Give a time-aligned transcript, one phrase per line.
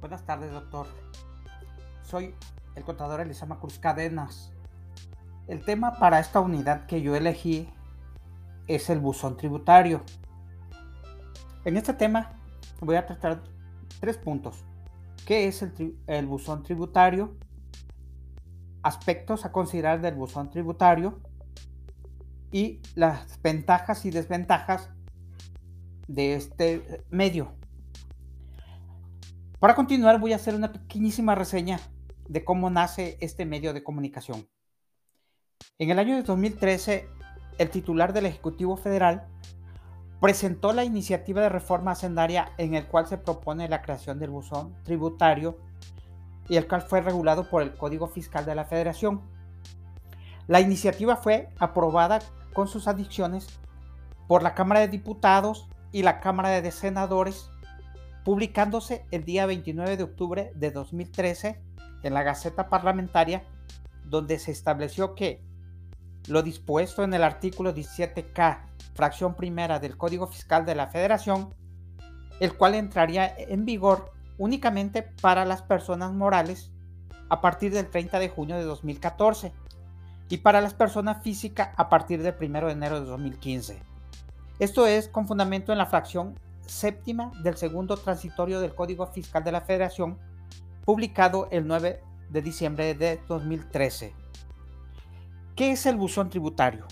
[0.00, 0.86] Buenas tardes, doctor.
[2.02, 2.34] Soy
[2.74, 4.52] el contador Elisama Cruz Cadenas.
[5.48, 7.68] El tema para esta unidad que yo elegí
[8.66, 10.02] es el buzón tributario.
[11.64, 12.38] En este tema
[12.80, 13.42] voy a tratar
[13.98, 14.64] tres puntos.
[15.24, 17.34] ¿Qué es el, el buzón tributario?
[18.82, 21.20] Aspectos a considerar del buzón tributario
[22.52, 24.90] y las ventajas y desventajas
[26.06, 27.52] de este medio.
[29.58, 31.80] Para continuar voy a hacer una pequeñísima reseña
[32.28, 34.46] de cómo nace este medio de comunicación.
[35.78, 37.08] En el año de 2013,
[37.56, 39.26] el titular del Ejecutivo Federal
[40.20, 44.74] presentó la iniciativa de reforma hacendaria en el cual se propone la creación del buzón
[44.84, 45.56] tributario
[46.50, 49.22] y el cual fue regulado por el Código Fiscal de la Federación.
[50.48, 52.18] La iniciativa fue aprobada
[52.52, 53.46] con sus adicciones
[54.28, 57.50] por la Cámara de Diputados y la Cámara de Senadores
[58.26, 61.60] publicándose el día 29 de octubre de 2013
[62.02, 63.44] en la Gaceta Parlamentaria,
[64.04, 65.44] donde se estableció que
[66.26, 68.64] lo dispuesto en el artículo 17K,
[68.94, 71.54] fracción primera del Código Fiscal de la Federación,
[72.40, 76.72] el cual entraría en vigor únicamente para las personas morales
[77.28, 79.52] a partir del 30 de junio de 2014
[80.30, 83.80] y para las personas físicas a partir del 1 de enero de 2015.
[84.58, 86.34] Esto es con fundamento en la fracción
[86.66, 90.18] séptima del segundo transitorio del Código Fiscal de la Federación,
[90.84, 92.00] publicado el 9
[92.30, 94.14] de diciembre de 2013.
[95.54, 96.86] ¿Qué es el buzón tributario?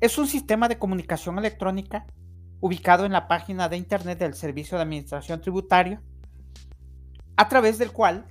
[0.00, 2.06] Es un sistema de comunicación electrónica
[2.60, 6.02] ubicado en la página de Internet del Servicio de Administración Tributaria,
[7.36, 8.26] a través del cual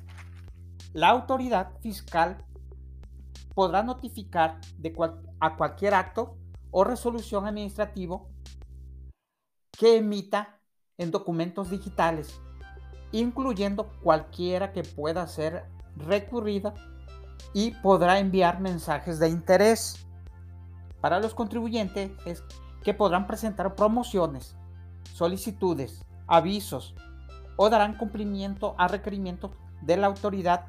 [0.93, 2.43] la autoridad fiscal
[3.53, 4.59] podrá notificar
[5.39, 6.37] a cualquier acto
[6.71, 8.29] o resolución administrativo
[9.77, 10.59] que emita
[10.97, 12.39] en documentos digitales,
[13.11, 15.65] incluyendo cualquiera que pueda ser
[15.97, 16.73] recurrida
[17.53, 20.05] y podrá enviar mensajes de interés.
[21.01, 22.43] Para los contribuyentes es
[22.83, 24.55] que podrán presentar promociones,
[25.13, 26.95] solicitudes, avisos
[27.57, 29.51] o darán cumplimiento a requerimientos
[29.81, 30.65] de la autoridad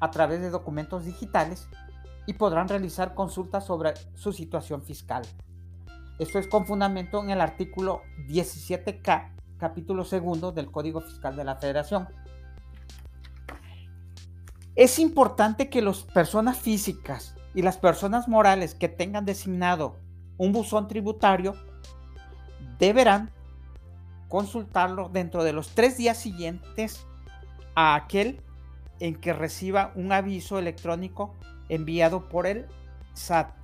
[0.00, 1.68] a través de documentos digitales
[2.26, 5.22] y podrán realizar consultas sobre su situación fiscal.
[6.18, 11.56] Esto es con fundamento en el artículo 17K, capítulo segundo del Código Fiscal de la
[11.56, 12.06] Federación.
[14.76, 19.96] Es importante que las personas físicas y las personas morales que tengan designado
[20.36, 21.56] un buzón tributario
[22.78, 23.32] deberán
[24.28, 27.04] consultarlo dentro de los tres días siguientes
[27.74, 28.40] a aquel
[29.00, 31.34] en que reciba un aviso electrónico
[31.68, 32.66] enviado por el
[33.14, 33.63] SAT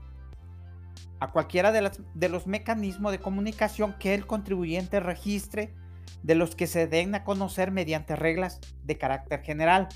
[1.20, 5.74] a cualquiera de, de, los mecanismos de comunicación que el contribuyente registre
[6.22, 9.88] de los que se den a conocer mediante reglas de carácter general.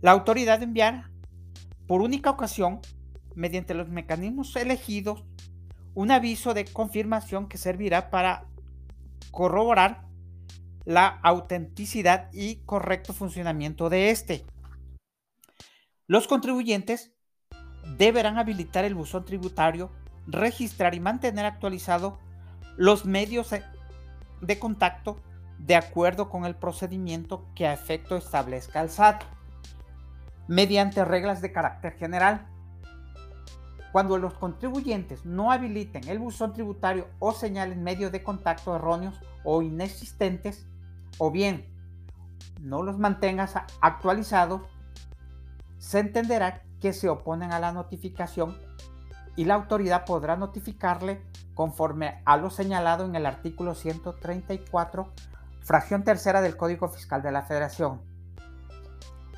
[0.00, 1.10] La autoridad enviará
[1.90, 2.80] por única ocasión,
[3.34, 5.24] mediante los mecanismos elegidos,
[5.94, 8.46] un aviso de confirmación que servirá para
[9.32, 10.06] corroborar
[10.84, 14.44] la autenticidad y correcto funcionamiento de este.
[16.06, 17.12] Los contribuyentes
[17.98, 19.90] deberán habilitar el buzón tributario
[20.26, 22.18] registrar y mantener actualizado
[22.76, 23.50] los medios
[24.40, 25.20] de contacto
[25.58, 29.22] de acuerdo con el procedimiento que a efecto establezca el SAT,
[30.48, 32.46] mediante reglas de carácter general.
[33.92, 39.62] Cuando los contribuyentes no habiliten el buzón tributario o señalen medios de contacto erróneos o
[39.62, 40.66] inexistentes,
[41.18, 41.66] o bien
[42.60, 44.62] no los mantengas actualizados,
[45.78, 48.56] se entenderá que se oponen a la notificación
[49.40, 51.22] y la autoridad podrá notificarle
[51.54, 55.08] conforme a lo señalado en el artículo 134,
[55.62, 58.02] fracción tercera del Código Fiscal de la Federación.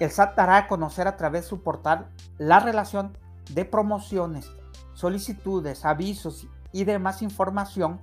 [0.00, 3.16] El SAT dará a conocer a través de su portal la relación
[3.52, 4.50] de promociones,
[4.92, 8.00] solicitudes, avisos y demás información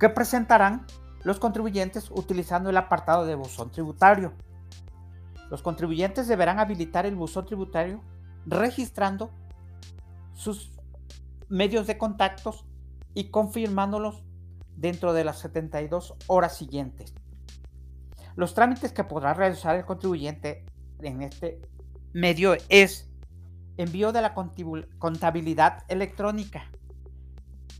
[0.00, 0.86] que presentarán
[1.22, 4.32] los contribuyentes utilizando el apartado de buzón tributario.
[5.50, 8.00] Los contribuyentes deberán habilitar el buzón tributario
[8.44, 9.30] registrando
[10.34, 10.75] sus
[11.48, 12.64] medios de contactos
[13.14, 14.22] y confirmándolos
[14.76, 17.14] dentro de las 72 horas siguientes.
[18.34, 20.66] Los trámites que podrá realizar el contribuyente
[21.00, 21.60] en este
[22.12, 23.08] medio es
[23.76, 26.70] envío de la contabilidad electrónica,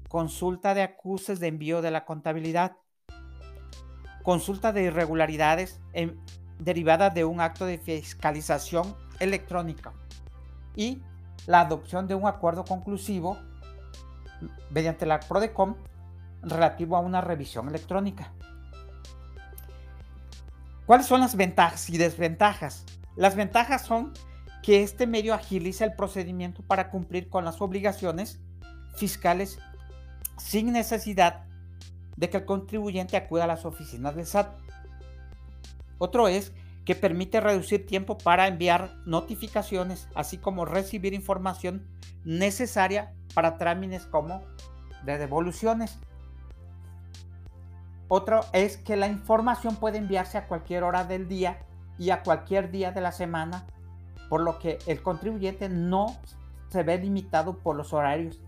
[0.08, 2.76] consulta de acuses de envío de la contabilidad,
[4.22, 5.80] consulta de irregularidades
[6.58, 9.92] derivada de un acto de fiscalización electrónica
[10.74, 11.02] y
[11.46, 13.38] la adopción de un acuerdo conclusivo
[14.70, 15.74] mediante la PRODECOM
[16.42, 18.32] relativo a una revisión electrónica.
[20.86, 22.84] ¿Cuáles son las ventajas y desventajas?
[23.16, 24.12] Las ventajas son
[24.62, 28.40] que este medio agiliza el procedimiento para cumplir con las obligaciones
[28.96, 29.58] fiscales
[30.38, 31.44] sin necesidad
[32.16, 34.48] de que el contribuyente acuda a las oficinas del SAT.
[35.98, 36.52] Otro es
[36.86, 41.86] que permite reducir tiempo para enviar notificaciones, así como recibir información
[42.24, 44.42] necesaria para trámites como
[45.04, 45.98] de devoluciones.
[48.08, 51.58] Otro es que la información puede enviarse a cualquier hora del día
[51.98, 53.66] y a cualquier día de la semana,
[54.28, 56.16] por lo que el contribuyente no
[56.68, 58.40] se ve limitado por los horarios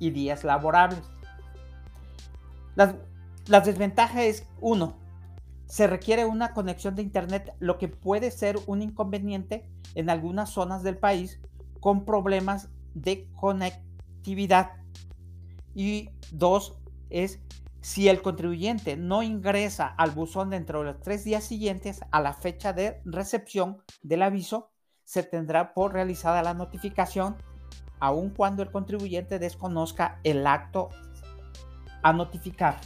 [0.00, 1.02] y días laborables.
[2.74, 4.94] La, desventaja es, uno,
[5.66, 10.82] se requiere una conexión de Internet, lo que puede ser un inconveniente en algunas zonas
[10.82, 11.40] del país
[11.80, 14.72] con problemas de conectividad.
[15.74, 16.78] Y dos,
[17.10, 17.40] es
[17.80, 22.32] si el contribuyente no ingresa al buzón dentro de los tres días siguientes a la
[22.32, 24.70] fecha de recepción del aviso,
[25.04, 27.36] se tendrá por realizada la notificación,
[28.00, 30.90] aun cuando el contribuyente desconozca el acto
[32.02, 32.80] a notificar.